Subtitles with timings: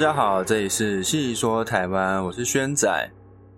[0.00, 3.12] 大家好，这里是细说台湾，我是轩仔。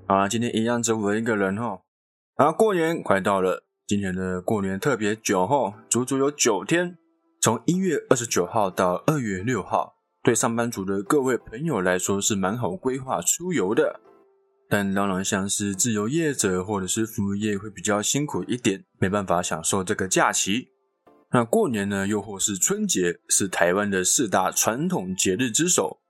[0.08, 1.82] 啊，今天一样只我一个人哦。
[2.34, 6.98] 啊，过年快到了，今年的过年特别久哦，足足有九天，
[7.40, 9.94] 从一月二十九号到二月六号。
[10.24, 14.00] 对上班族的各位朋友来说是蛮好规划出游的，
[14.68, 20.70] 但当然像是自由业者或者是服务业会比较辛苦一点，没办法享受这个假期。
[21.30, 26.01] 那过年呢，又或是春节，是台湾的四大传统节日之首。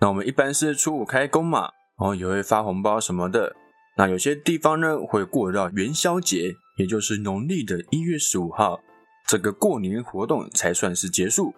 [0.00, 3.54] 那我们一般是初五开工嘛，然后也会发红包什么的。
[3.96, 8.80] 那有些地方呢，会过到元宵节，也就是农历的一月十五号，
[9.28, 11.54] 这个过年活动才算是结束。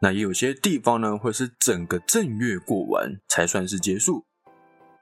[0.00, 4.24] 那也有些地方呢，会是整个正月过完才算是结束。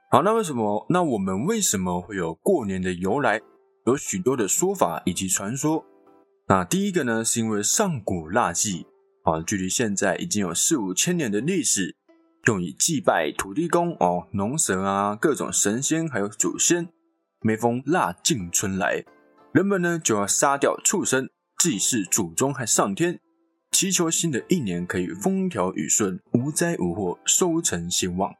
[0.09, 0.85] 好，那为什么？
[0.89, 3.41] 那我们为什么会有过年的由来？
[3.85, 5.85] 有许多的说法以及传说。
[6.47, 8.85] 那第一个呢，是因为上古腊祭，
[9.23, 11.95] 啊，距离现在已经有四五千年的历史，
[12.45, 16.89] 用以祭拜土地公哦、农神啊、各种神仙还有祖先。
[17.41, 19.03] 每逢腊尽春来，
[19.51, 23.19] 人们呢就要杀掉畜生，祭祀祖宗和上天，
[23.71, 28.33] 祈求新的一年可以风调雨顺、无灾无祸、收成兴旺。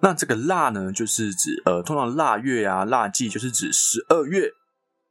[0.00, 4.52] 那这个腊呢，就是指呃，通常腊月啊、腊祭就是指十二月。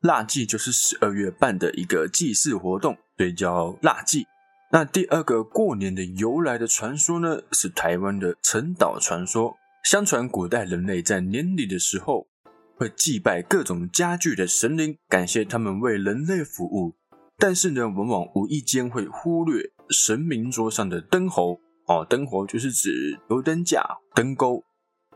[0.01, 4.25] 腊祭就是十二月办的一个祭祀活动，所以叫腊祭。
[4.71, 9.55] 那第二个过年的由来的传说呢，是台湾的陈岛传说。
[9.83, 12.27] 相传古代人类在年底的时候，
[12.75, 16.95] 会祭拜各种家具的神灵，感谢他们为人类服务。
[17.39, 21.59] 但是呢，往往无意间会忽略神明桌上的灯猴。
[21.87, 23.81] 哦，灯猴就是指油灯架、
[24.13, 24.63] 灯钩。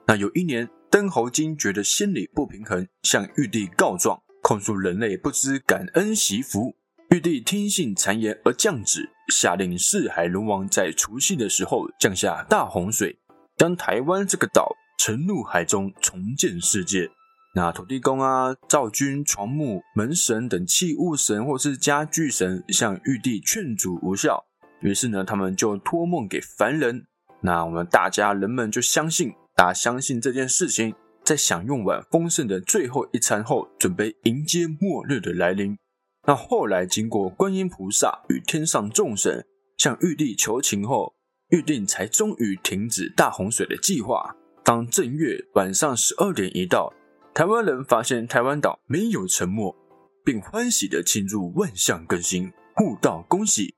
[0.08, 4.20] 那有一年，灯猴精觉得心里不平衡，向玉帝告状。
[4.42, 6.76] 控诉人类不知感恩惜福，
[7.12, 13.18] 玉帝听信谗言而降旨，下令四海龙王在除夕的时候降下大洪水，
[13.58, 17.10] 将台湾这个岛沉入海中，重建世界。
[17.56, 24.44] 那土地公啊、灶君、床木、门神等器物神或是家具神向玉帝劝阻无效，
[24.82, 27.06] 于是呢，他们就托梦给凡人。
[27.42, 30.96] 那我们大家人们就相信，大家相信这件事情。
[31.24, 35.78] 在享用完丰盛的最后一餐后，准备迎接末日的来临。
[36.26, 39.46] 那后来经过观音菩萨与天上众神
[39.78, 41.14] 向玉帝求情后，
[41.50, 44.36] 玉帝才终于停止大洪水的计划。
[44.64, 46.94] 当正月晚上十二点一到，
[47.34, 49.76] 台湾人发现台湾岛没有沉没，
[50.24, 53.76] 并欢喜的庆祝万象更新，互道恭喜。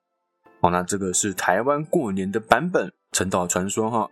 [0.62, 4.09] 好，那这个是台湾过年的版本，陈岛传说哈。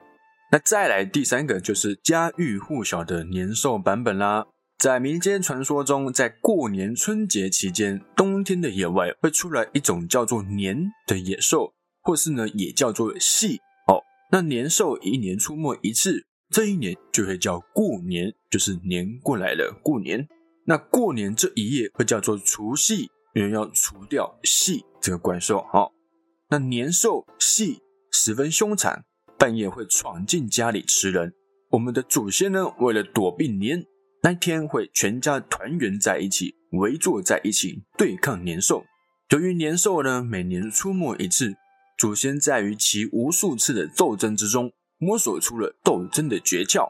[0.51, 4.47] 那再来第三个就是家喻户晓的年兽版本啦。
[4.83, 14.03] 在民间传说中，在过年春节期间，冬天的野外会出来一种叫做年的野兽，或是呢也叫做戏哦。
[14.29, 20.27] 那年兽一年出没一次，这一年就会叫过年，就是年过来了，过年。
[20.65, 25.59] 那过年这一夜会叫做除夕，因为要除掉戏这个怪兽。
[25.71, 25.93] 哦，
[26.49, 27.79] 那年兽戏
[28.11, 29.05] 十分凶残。
[29.39, 31.33] 半夜会闯进家里吃人。
[31.69, 33.85] 我们的祖先呢，为了躲避年，
[34.25, 38.85] 那一天会全家团圆在一起，围坐在一起对抗年兽。
[39.31, 41.53] 由于年兽呢每年出没一次，
[41.97, 46.87] 祖先在于其无数次的斗争之中，摸索出了斗争的诀窍。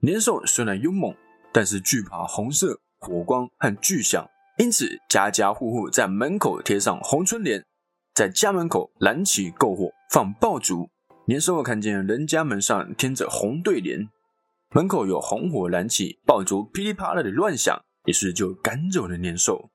[0.00, 1.14] 年兽虽然勇猛，
[1.52, 7.62] 但是惧怕红色、火光和巨响，因此家家户户在门口贴上红春联，
[8.14, 10.88] 在家门口燃起篝火，放爆竹。
[11.26, 14.08] 年兽看见人家门上贴着红对联，
[14.74, 19.70] 门口有红火燃起，爆竹噼里啪啦的乱响，于是就赶走了年兽。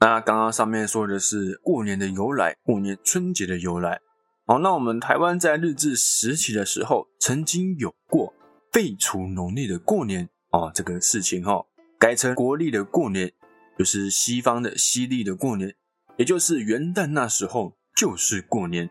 [0.00, 4.00] 那刚刚上面说的是过年的由来，过年春节的由来。
[4.46, 8.34] 好，那我们台湾在日治时期的时候，曾经有过
[8.72, 11.64] 废除农历的过年哦这个事情哈，
[11.96, 13.32] 改成国历的过年，
[13.78, 15.72] 就是西方的西历的过年，
[16.16, 18.90] 也就是元旦那时候就是过年。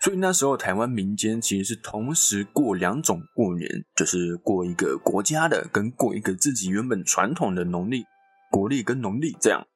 [0.00, 8.04] 所以那时候，台湾民间其实是同时过两种过年，就是过一个国家的，跟过一个自己原本传统的农历，
[8.48, 9.66] 国历跟农历这样。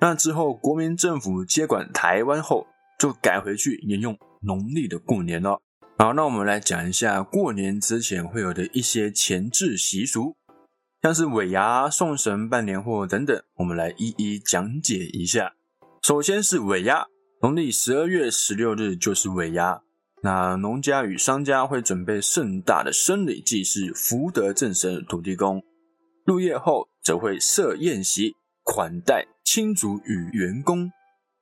[0.00, 2.66] 那之后，国民政府接管台湾后，
[2.98, 5.60] 就改回去沿用农历的过年了。
[5.98, 10.34] 好，那我们来讲一下过年之前会有的一些前置习俗，
[11.02, 15.52] 像是尾牙、送神、办年货等等，我们来一一讲解一下。
[16.02, 17.11] 首先是尾牙。
[17.42, 19.82] 农历十二月十六日就是尾牙，
[20.22, 25.60] 那农家与商家会准备盛大的生礼祭祀福德正神土地公，
[26.24, 30.92] 入夜后则会设宴席款待亲族与员工。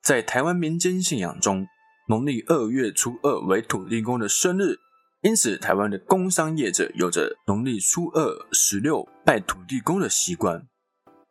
[0.02, 1.67] 在台湾民间信仰中，
[2.08, 4.79] 农历二月初二为土地公的生日，
[5.20, 10.67] 因此台湾的工商业者有着农历初二、十六拜土地公的习惯。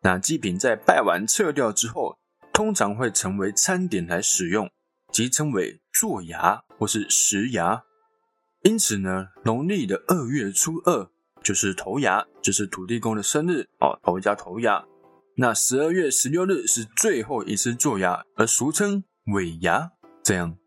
[0.03, 2.19] 那祭品在拜完撤掉之后，
[2.59, 4.69] 通常会成为餐点来使用，
[5.13, 7.83] 即称为做牙或是食牙。
[8.63, 11.09] 因此呢，农历的二月初二
[11.41, 14.83] 就是头牙，就是土地公的生日哦，头家头牙。
[15.37, 19.91] 那十二月十六日是最后一次做牙，而俗称尾牙。
[20.21, 20.57] 这样，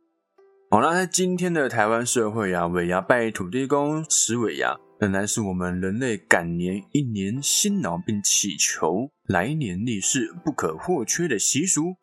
[0.70, 11.96] 好，那在今天的台湾社会啊，尾牙拜土地公、吃尾牙，本来是我们人类赶年一年辛劳并祈求来年利市不可或缺的习俗。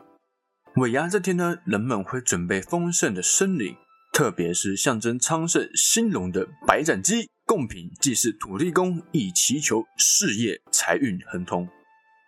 [0.75, 3.77] 尾牙这天呢，人们会准备丰盛的生礼。
[4.11, 11.69] 特别是象征昌盛兴隆的白斩鸡贡品，祭祀土地公，以祈求事业财运亨通。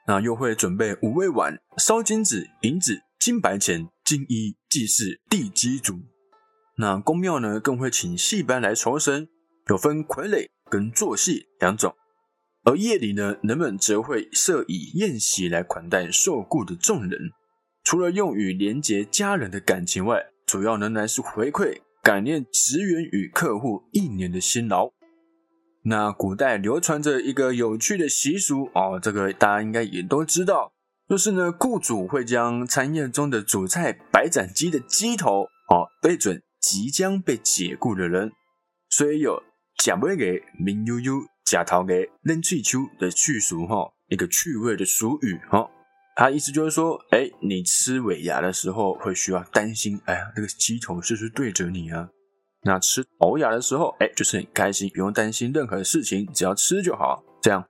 [0.08, 6.00] 那又会准备五味碗、烧金子、银子、金白钱、金衣，祭祀地基主。
[6.78, 9.28] 那宫庙呢，更会请戏班来酬神，
[9.68, 11.96] 有分傀儡跟做戏两种。
[12.64, 17.32] 而夜里呢，人们则会设以宴席来款待受雇的众人，
[17.84, 20.28] 除了用于连结家人的感情外。
[20.48, 24.92] 主要仍然是回馈感念职员与客户一年的辛劳。
[25.84, 30.74] 那古代流传着一个有趣的习俗哦，这个大家应该也都知道，
[31.08, 38.34] 就是呢，雇主会将餐宴中的主菜白斩鸡的鸡头哦对准即将被解雇的人，
[38.90, 39.42] 所以有
[39.84, 45.68] “假尾给明悠悠，假头给扔气球”的去俗哈，一个趣味的俗语哈。
[46.16, 52.08] 他意思就是说，哎，你吃尾牙的时候会需要担心，哎呀，这个鸡头是不是对着你啊？
[52.64, 57.24] 那吃头牙的时候，哎，就是很开心，不用担心任何事情，只要吃就好。
[57.42, 57.66] 这样，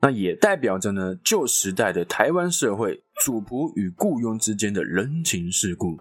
[0.00, 6.00] 那也代表着呢，旧时代的台湾社会主仆与雇佣之间的人情世故。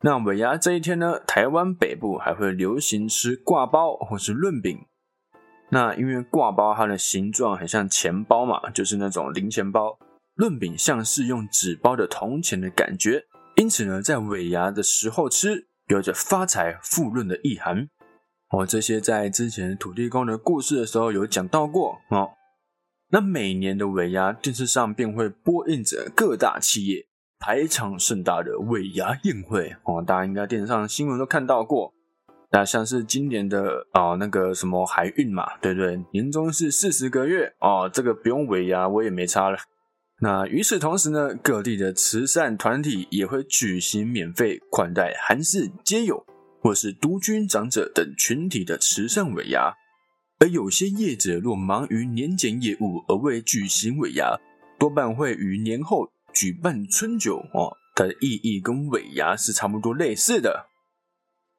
[0.00, 4.86] 那尾牙这一天呢，台湾北部还会流行吃挂包或是润饼。
[5.70, 9.98] 那因为挂包它的形状很像钱包嘛，就是那种零钱包。
[10.34, 13.24] 润饼像是用纸包的铜钱的感觉，
[13.56, 17.88] 因此呢，在尾牙的时候吃，有着发财富润的意涵。
[18.50, 22.30] 哦，这些在之前土地公的故事的时候有讲到过哦。
[23.10, 27.07] 那每年的尾牙，电视上便会播映着各大企业
[27.40, 31.92] 排场盛大的尾牙宴会哦，大家应该电视上新闻都看到过。
[32.50, 36.02] 那像是今年的哦，那个什么海运嘛，对不对？
[36.12, 39.58] 年终是四十个月哦，这个不用尾牙，我也没差了。
[40.20, 46.24] 那与此同时呢，各地的慈善团体也会举行免费款待韩氏皆友
[46.60, 49.74] 或是独居长者等群体的慈善尾牙，
[50.40, 54.36] 而有些业者若忙于年检业务而未举行尾牙，
[54.78, 56.08] 多半会于年后
[56.38, 57.76] 举办春酒哦。
[57.96, 60.66] 它的意义跟尾牙是差不多类似的。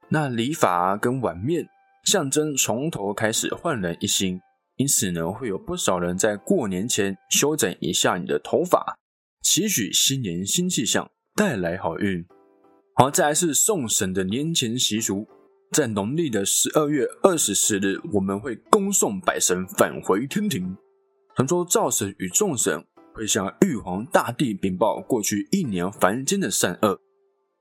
[0.07, 1.67] 那礼法跟碗面
[2.05, 4.39] 象征从头开始焕然一新。
[4.77, 8.97] 因此呢，会有不少人在过年前修整一下你的头发，
[9.41, 12.25] 期许新年新气象，带来好运。
[12.95, 15.27] 好，再来是送神的年前习俗，
[15.73, 20.77] 在农历的十二月二十四日，我们会恭送百神返回天庭。
[21.35, 22.85] 传说灶神与众神
[23.19, 27.01] 会向玉皇大帝禀报过去一年凡间的善恶，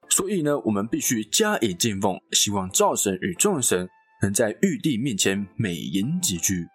[0.08, 3.88] 所以呢，我们必须加以敬奉，希望灶神与众神
[4.22, 6.68] 能在玉帝面前美言几句。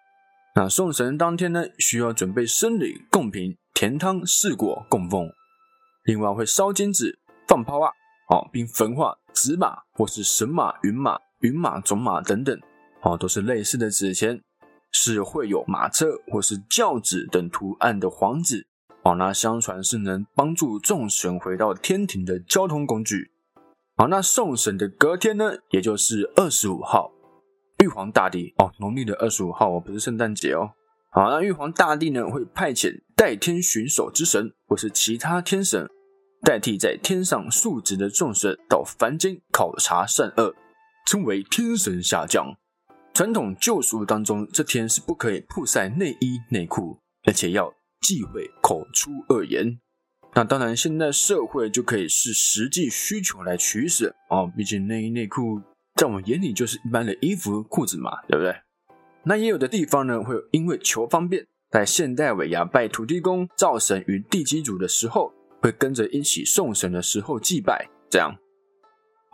[0.54, 5.30] 那送神当天呢，需要准备生礼、贡品、甜汤、四果供奉，
[6.04, 7.90] 另外会烧金子、放炮啊，
[8.28, 12.60] 哦，并焚化纸马或是神马、云马、云马、种马等等，
[13.00, 14.42] 哦，都是类似的纸钱，
[14.92, 18.66] 是会有马车或是轿子等图案的黄纸，
[19.04, 23.30] 哦，那相传是能帮助众神回到天庭的交通工具。
[23.96, 27.12] 好，那送神的隔天呢，也就是二十五号。
[27.82, 30.70] 玉皇大帝哦，农历的二十五号哦，不是圣诞节哦。
[31.10, 35.86] 好，那玉皇大帝呢，会派遣代天巡守之神或是其他天神，
[36.42, 40.54] 代替在天上述职的众神到凡间考察善恶，
[41.06, 42.56] 称为天神下降。
[43.12, 47.72] 传统旧俗当中，这天是不可以曝晒内衣内裤，而且要
[48.04, 49.80] 忌讳口出恶言。
[50.34, 55.60] 那当然，现在社会就可以视实际需求来取舍哦，毕竟内衣内裤。
[55.96, 58.52] 在我们眼里就是一般的衣服裤子嘛，对不对？
[59.22, 65.32] 那也有的地方呢，会因为求方便，在现代尾牙拜土地公、灶神与地基主的时候，
[65.62, 67.88] 会跟着一起送神的时候祭拜。
[68.10, 68.36] 这样，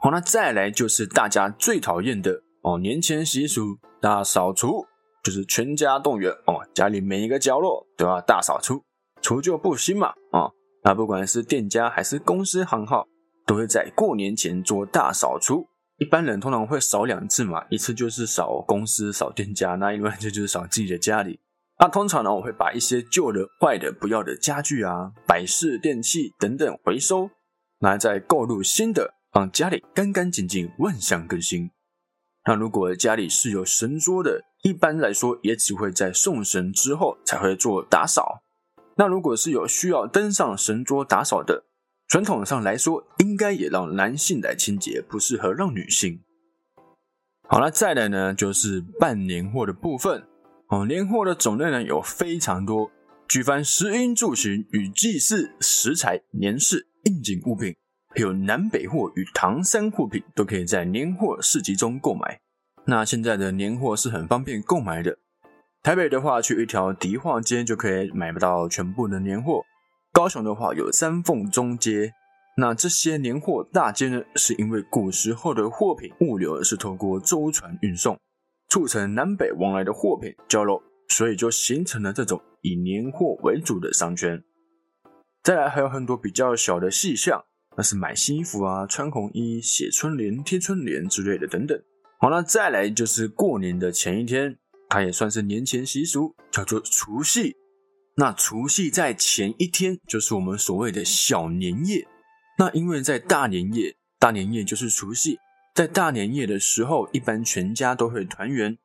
[0.03, 4.85] 好，那再来就是大家最讨厌的哦，年前习俗大扫除，
[5.23, 8.83] 就是全家动员哦，家里每一个角落都要大扫除，
[9.21, 10.51] 除旧布新嘛啊。
[10.83, 13.07] 那不管是店家还是公司行号，
[13.47, 15.67] 都会在过年前做大扫除。
[15.99, 21.39] 一般人通常会扫两次嘛，一次就是扫公司、扫店家，那另外就就是扫自己的家里。
[21.79, 27.29] 那通常呢，我会把一些旧的、坏的、不要的家具啊、摆饰、电器等等回收，
[27.81, 31.71] 拿来再购入新的，让家里干干净净、万象更新。
[32.47, 38.43] 那如果家里是有神桌的，一般来说也只会在送神之后才会做打扫。
[38.97, 41.65] 那如果是有需要登上神桌打扫的，
[42.07, 46.21] 传统上来说，应该也让男性来清洁，不适合让女性。
[47.49, 50.27] 好了，再来呢就是办年货的部分。
[50.69, 52.91] 哦，年货的种类呢有非常多，
[53.27, 57.75] 举凡食衣住行与祭祀食材、年事、应景物品，
[58.09, 62.41] 还有南北货与唐山货品，都可以在年货市集中购买。
[62.91, 65.17] 那现在的年货是很方便购买的。
[65.81, 69.61] 台北的话，去一条迪化街就可以买不到全部的年货；
[70.13, 72.13] 高雄的话，有三凤中街。
[72.57, 78.19] 那这些年货大街呢，是因为古时候的货品物流是透过舟船运送。
[78.69, 84.43] 促成南北往来的货品交流，所以就形成了这种以年货为主的商圈。
[85.45, 87.45] 再来还有很多比较小的细项，
[87.77, 91.81] 那是买新衣服啊、穿红衣、写春联、贴春联之类的等等。
[92.23, 94.59] 好，那再来就是过年的前一天，
[94.91, 97.57] 它也算是年前习俗，叫做除夕。
[98.17, 102.07] 那除夕在前一天，就是我们所谓的小年夜。
[102.59, 105.39] 那因为在大年夜，大年夜就是除夕。
[105.75, 108.77] 在大年夜的时候，一般全家都会团圆，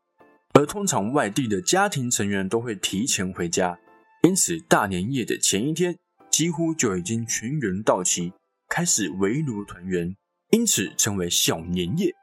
[0.53, 3.77] 而通常外地的家庭成员都会提前回家，
[4.23, 5.97] 因此大年夜的前一天
[6.31, 8.31] 几乎就已经全员到齐，
[8.69, 10.15] 开始围炉团圆，
[10.51, 12.15] 因此称为小年夜。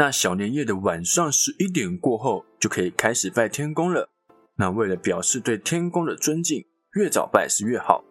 [0.00, 4.08] 那小年夜的晚上十一点过后就可以开始拜天公了。
[4.56, 6.64] 那为了表示对天公的尊敬，
[6.94, 8.02] 越早拜是越好，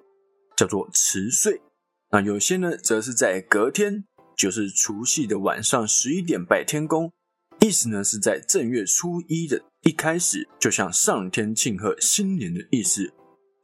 [0.56, 1.64] 叫做辞岁。
[2.12, 4.06] 那有些呢，则是在隔天。
[4.38, 7.12] 就是除夕的晚上十一点拜天公，
[7.60, 13.12] 意思呢是在正月初一的一开始，就向上天庆贺新年的意思，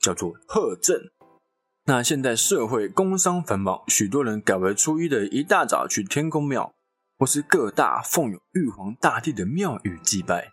[0.02, 1.00] 叫做贺正。
[1.86, 6.74] 那现在社会工商繁忙，许多人改为初一的一大早去天公庙，
[7.18, 10.52] 或是各大奉有玉皇大帝的庙宇祭拜。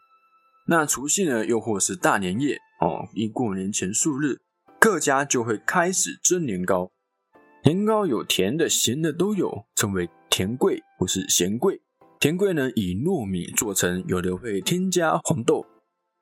[0.67, 4.41] 那除夕呢，又或是大年夜哦，一过年前数日，
[4.79, 6.93] 各家就会开始蒸年糕。
[7.65, 11.81] 年糕有甜的、咸的都有，称为甜桂或是咸桂。
[12.21, 15.67] 甜桂呢以糯米做成，有的会添加红豆，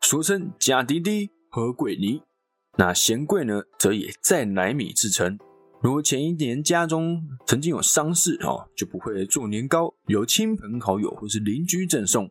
[0.00, 2.22] 俗称假滴滴和桂泥。
[2.78, 5.38] 那咸桂呢，则以再奶米制成。
[5.82, 12.28] 如前一年家中曾经有丧事哦，就不会做年糕，由亲朋好友或是邻居赠送。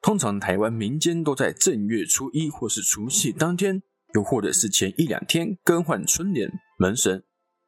[0.00, 3.82] 通常台湾民间都在正月初一或是除夕当天，
[4.14, 7.22] 又或者是前一两天更换春联门神。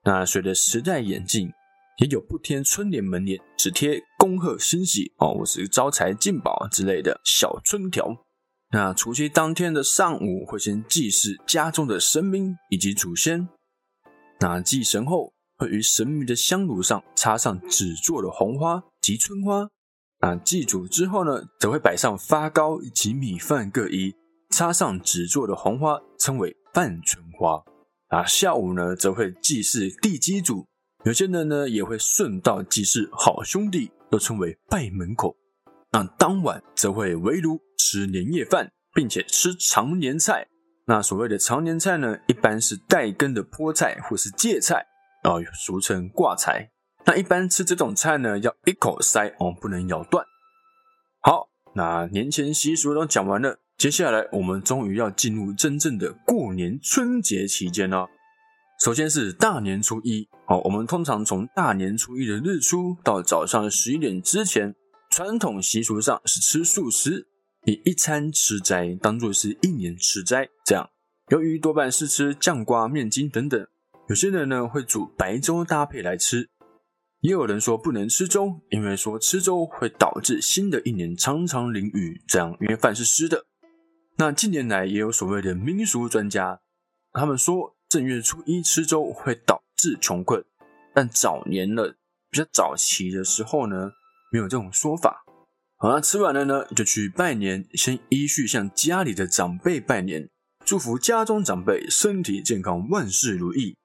[0.04, 1.50] 那随着时代演进，
[1.98, 8.24] 也有不贴春联门帘，只贴恭贺新喜哦，或是招财进宝之类的小春条。
[8.70, 13.46] 那除夕当天的上午，会先祭祀家中的神明以及祖先。
[14.42, 19.68] 那祭神后，会于神明的香炉上插上纸做的红花及春花。
[20.18, 24.12] 那祭祖之后呢，则会摆上发糕及米饭各一，
[24.50, 27.62] 插上纸做的红花，称为半春花。
[28.08, 30.66] 啊，下午呢则会祭祀地基主，
[31.04, 35.36] 有些人呢也会顺道祭祀好兄弟，又称为拜门口。
[35.92, 40.48] 那当晚则会围炉吃年夜饭，并且吃长年菜。
[40.86, 44.86] 那所谓的常年菜呢，一般是带根的菠菜或是芥菜，
[45.22, 46.70] 啊，俗称挂菜。
[47.04, 50.24] 那一般吃这种菜呢，要一口塞哦，不能咬断。
[51.20, 53.58] 好，那年前习俗都讲完了。
[53.78, 58.08] 接下来，我们终于要进入真正的过年春节期间了。
[58.80, 64.74] 首先是大年初一，好，我们通常从大年初一的日出到早上十一点之前，
[65.10, 67.26] 传统习俗上是吃素食，
[67.64, 70.48] 以一餐吃斋当做是一年吃斋。
[70.64, 70.90] 这样，
[71.28, 73.66] 由于多半是吃酱瓜、面筋等等，
[74.08, 76.48] 有些人呢会煮白粥搭配来吃，
[77.20, 83.46] 也有人说不能吃粥，因为说吃粥会导致新的一年常常淋雨，这样因为饭是湿的。
[84.18, 86.60] 那近年来也有所谓的民俗专家，
[87.12, 90.44] 他们说正月初一吃粥会导致穷困，
[90.92, 91.94] 但早年了
[92.28, 93.92] 比较早期的时候呢，
[94.32, 95.24] 没有这种说法。
[95.82, 100.28] 好了，吃完了呢，就去拜年，先依序向家里的长辈拜年，
[100.64, 103.76] 祝福家中长辈身体健康、万事如意。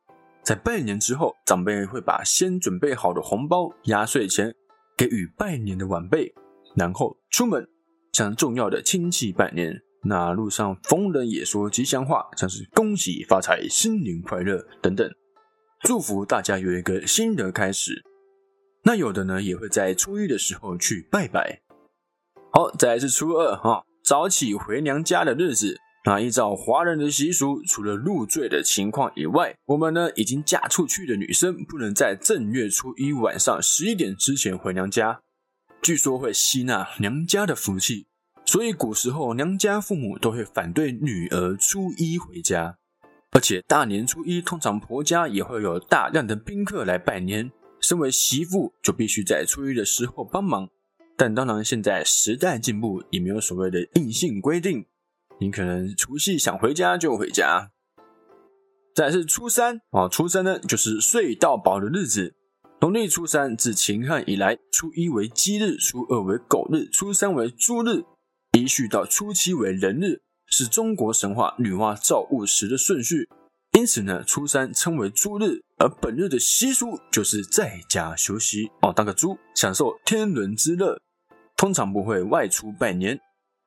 [0.43, 4.53] 在拜年之后，长辈会把先准备好的红包、压岁钱
[4.95, 6.31] 给予拜年的晚辈，
[6.75, 7.67] 然后出门
[8.13, 9.81] 向重要的亲戚拜年。
[10.03, 15.09] 那路上逢人也说吉祥话，像是恭喜发财、新年快乐等等，
[15.81, 18.03] 祝福大家有一个新的开始。
[18.83, 21.63] 那有的呢，也会在初一的时候去拜拜。
[22.51, 25.79] 好，再来是初二哈，早起回娘家的日子。
[26.05, 35.19] 那依照华人的习俗，除了入赘的情况以外，我们呢已经嫁出去的女生，不能在正月初一晚上十一点之前回娘家，
[35.81, 38.07] 据说会吸纳娘家的福气。
[38.45, 42.77] 所以古时候娘家父母都会反对女儿初一回家，
[43.31, 47.51] 而且大年初一通常婆家也会有大量的宾客来拜年，
[47.81, 50.69] 身为媳妇就必须在初一的时候帮忙。
[51.17, 54.85] 但当然现在时代进步，也没有所谓的硬性规定。
[55.39, 57.71] 你可能除夕想回家就回家。
[58.93, 62.35] 再是初三啊，初三呢就是睡到饱的日子。
[62.79, 68.03] 农历初三自秦汉以来，初一为鸡日，初二为狗日，初三为猪日，
[68.55, 73.27] 一续到初七为人日，是中国神话女娲造物时的顺序。
[73.73, 80.99] 因此呢，初三称为猪日，而本日的习俗就是在家休息哦，当个猪，享受天伦之乐，
[81.57, 83.19] 通常不会外出拜年。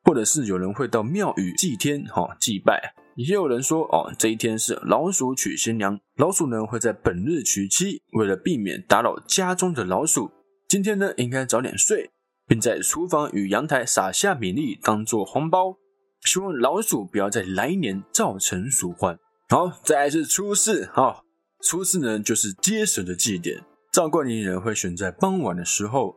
[0.02, 2.80] 或者是有人会到庙宇祭天，哈祭拜；
[3.16, 8.00] 也有人说，哦，这一天是老鼠娶新娘，老鼠呢会在本日娶妻。
[8.14, 10.30] 为了避免打扰家中的老鼠，
[10.66, 12.11] 今天呢应该早点睡，
[12.47, 15.76] 并在厨房与阳台撒下米粒当做红包，
[16.25, 19.18] 希望老鼠不要在来年造成鼠患。
[19.50, 21.23] 好，再来是初四，哈，
[21.62, 26.16] 初四呢就是接神的祭典，照过年人会选在傍晚的时候。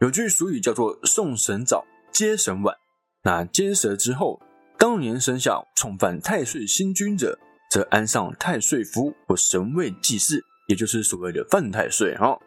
[0.00, 2.76] 有句俗语叫做送神早，接神晚。
[3.22, 4.38] 那接蛇之后，
[4.76, 7.38] 当年生肖重犯太岁星君者，
[7.70, 12.38] 则安上太岁符或神位祭祀，也就是所谓的犯太岁哈。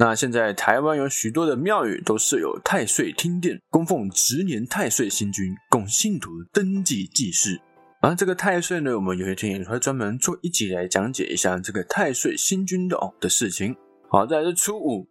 [0.00, 7.60] 那现在台湾有许多的庙宇都设有太岁厅殿，供奉值年太岁星君，供信徒登记祭祀。
[8.00, 13.76] 而这个太岁呢，我们有一天也会专门做一集来讲解一下这个太岁星君的哦的事情。
[14.10, 15.08] 好，再来是初五，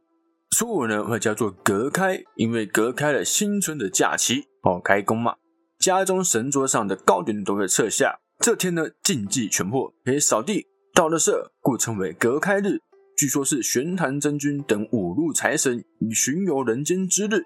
[0.55, 4.47] 初五呢会叫做隔开，因为隔开了新春的假期。
[4.63, 5.35] 哦，开工嘛，
[5.79, 8.19] 家中神桌上的糕点都会撤下。
[8.39, 11.31] 这天呢，禁忌全破，可以扫地、倒垃圾，
[11.61, 12.79] 故称为隔开日。
[13.17, 17.45] 据说是玄坛真君等五路财神以巡游人间之日，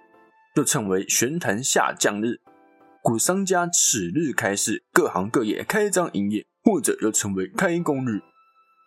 [0.56, 2.42] 又称为玄坛下降日。
[3.02, 8.22] 故商家此日开市，各行各业开张营业，或者又称为开工日。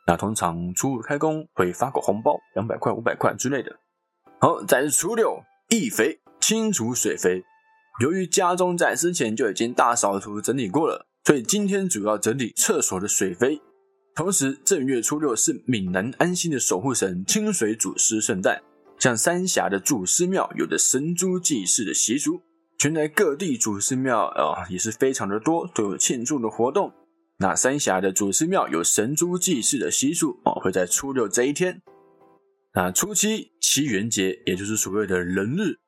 [0.07, 3.75] 那通常初五开工会发个红包，两百块、五百块之类的。
[4.41, 7.43] 好，再是初六，易肥，清除水肥。
[8.01, 13.63] 由于家中在之前就已经大扫除整理过了，所以今天主要整理厕所的水肥。
[14.15, 18.63] 同时，正月初六是闽南安心的守护神清水祖师圣诞，
[18.99, 22.43] 像三峡的祖师庙有着神猪祭祀的习俗，
[22.79, 26.93] 全台各地祖师庙啊也是非常的多，都有庆祝的活动。
[27.39, 31.81] 那三峡的祖师庙有神猪祭祀的习俗哦，会在初六这一天。
[32.77, 35.79] 那初七七元节，也就是所谓的人日。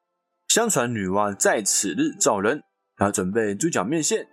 [0.47, 2.63] 相传女娲在此日造人，
[2.97, 4.29] 然后准备猪脚面线，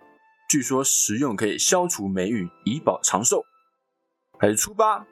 [0.48, 3.42] 据说食用可以消除霉运，以保长寿。
[4.38, 5.04] 还是初八，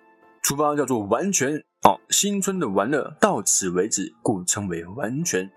[0.44, 5.50] 初八叫做完全哦，新春的玩乐到此为止，故称为完全，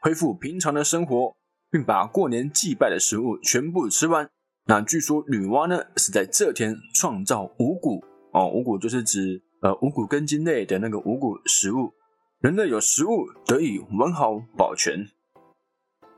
[0.00, 1.36] 恢复平常的生活，
[1.70, 4.30] 并把过年祭拜的食物全部吃完。
[4.64, 11.92] 那据说女娲呢是在这天创造五谷哦，五谷就是指呃五谷根茎类的那个五谷食物。
[12.40, 15.08] 人类有食物得以完好保全。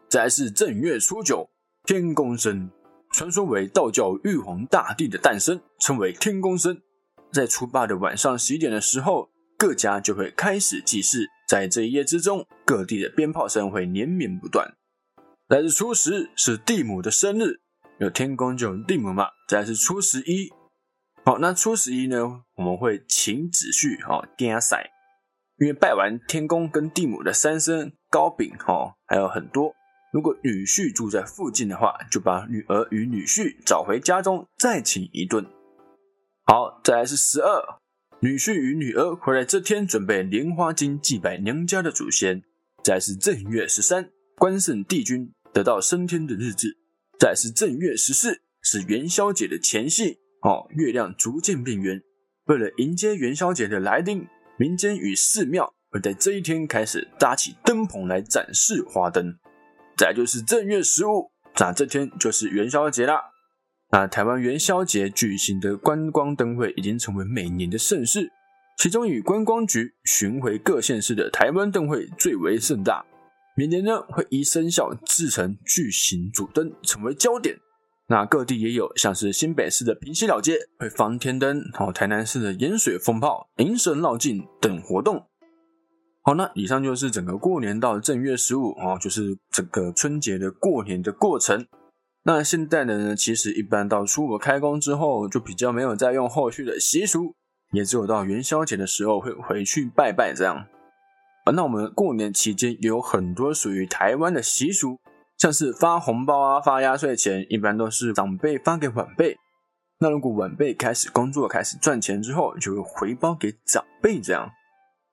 [0.09, 1.48] 再是正月初九，
[1.85, 2.70] 天公生，
[3.11, 6.83] 传说为道教玉皇大帝的诞生，称为天公生。
[7.33, 11.26] 在初八的晚上十一点的时候，各家就会开始祭祀。
[11.48, 14.74] 在这一夜之中，各地的鞭炮声会连绵不断。
[15.48, 17.61] 来是初十，是地母的生日，
[17.98, 19.29] 有天公就有地母嘛。
[19.48, 20.53] 再是初十一，
[21.31, 24.90] 好，那初十一呢，我们会请子婿哈点赛。
[25.61, 29.73] 因为拜完天公跟地母的三牲糕饼哈，还有很多。
[30.12, 35.47] 如果女婿住在附近的话，就把女儿与女婿找回家中，再请一顿。
[36.47, 37.79] 好，再来是十二，
[38.19, 42.43] 女婿与女儿会在这天准备莲花经祭拜娘家的祖先。
[42.83, 46.77] 再是正月十三，关圣帝君得到升天的日子。
[47.21, 52.00] 再是正月十四，是元宵节的前夕哦，月亮逐渐变圆。
[52.46, 54.26] 为了迎接元宵节的来临。
[54.59, 59.38] 民间与寺庙会在这一天开始搭起灯棚来展示花灯。
[59.96, 63.22] 再就是正月十五，那这天就是元宵节啦。
[63.90, 68.31] 那台湾元宵节举行的观光灯会已经成为每年的盛事，
[68.76, 73.03] 其中以观光局巡回各县市的台湾灯会最为盛大。
[73.57, 77.57] 每年呢会依生肖制成巨型主灯，成为焦点。
[78.11, 85.25] 那各地也有，像是新北市的平西老街会放天灯，然后台南市的盐水风炮、迎神绕境等活动。
[86.23, 91.64] 好，那以上就是整个过年到正月十五哦，就是整个春节的过年的过程。
[92.25, 97.37] 那现代人呢，其实一般到初五开工之后，就比较没有再用后续的习俗，
[97.73, 100.57] 也只有到元宵节的时候会回去拜拜这样。
[101.44, 104.99] 啊，那我们过年期间也有很多属于台湾的习俗，
[105.40, 109.38] 像是发红包啊、发压岁钱，一般都是长辈发给晚辈。
[109.98, 114.50] 那如果晚辈开始工作、开始赚钱之后，就会回包给长辈这样。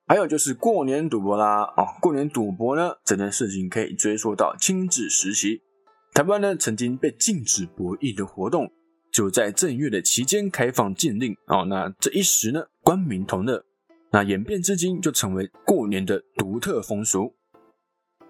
[0.06, 5.62] 还有就是过年赌博啦，哦，过年赌博呢，这件事情可以追溯到清治时期，
[6.14, 8.70] 台湾呢曾经被禁止博弈的活动，
[9.14, 13.64] 就在正月的期间开放禁令哦，那这一时呢，官民同乐，
[14.12, 17.34] 那演变至今就成为过年的独特风俗。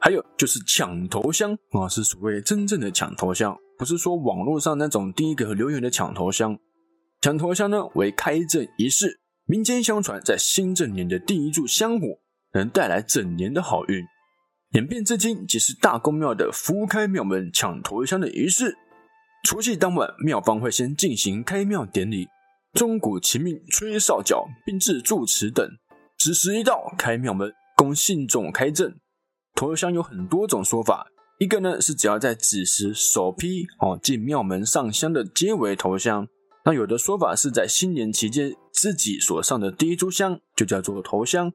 [0.07, 6.57] 还有就是抢头香啊，是所谓真正的抢头香，不是说网络上那种第一个留言的抢头香，
[7.19, 9.19] 抢头香呢为开正仪式。
[9.47, 12.07] 民间相传，在新正年的第一炷香火
[12.53, 14.01] 能带来整年的好运。
[14.75, 18.77] 演变至今，即是大公庙的福开庙门抢头香的仪式。
[19.43, 22.29] 除夕当晚，庙方会先进行开庙典礼，
[22.71, 25.69] 钟鼓齐鸣，吹哨角，并致祝词等。
[26.17, 28.95] 子时一到，开庙门，供信众开正。
[29.57, 31.07] 头香有很多种说法，
[31.39, 36.27] 一个呢是只要在子时首批哦进庙门上香的皆为头香。
[36.63, 41.51] 那有的说法是在新年期间自己所上的第一炷香就叫做头香，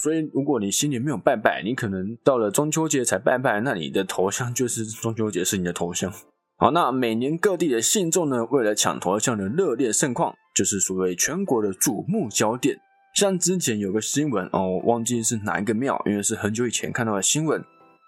[0.00, 6.10] 所以如果你新年没有拜拜，你可能到了中秋节才拜拜，那你的头香就是中秋节是你的头香。
[6.56, 12.78] 好，那每年各地的信众呢，为了抢头香的热烈盛况，就是所谓全国的瞩目焦点。
[13.14, 17.62] 像之前有个新闻哦，忘记是哪一个庙，因为是很久以前看到的新闻，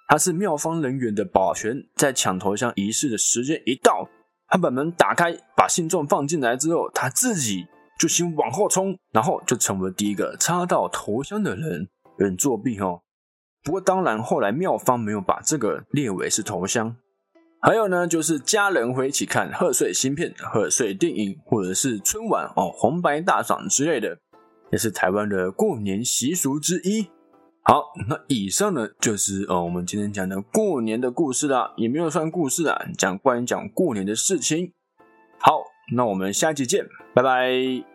[0.09, 4.09] 它是庙方人员的保全，在抢头香仪式的时间一到。
[4.47, 7.67] 他把门打开，把信众放进来之后，他自己
[7.99, 11.89] 就先往后冲，然后就成为第一个插到头香的人。
[12.19, 13.01] 有人作弊哦。
[13.65, 16.95] 不过当然，后来庙方没有把这个列为是头香。
[17.61, 24.19] 还有呢，就是家人会一起看贺岁新片、贺岁电影，或者是春晚哦，红白大赏之类的，
[24.75, 27.07] 也是台湾的过年习俗之一。
[27.63, 34.73] 好，那以上呢就是呃我们今天讲的过年的故事啦，也没有算故事啊，讲关于讲过年的事情。
[35.39, 35.63] 好，
[35.95, 36.85] 那我们下期见，
[37.15, 37.94] 拜拜。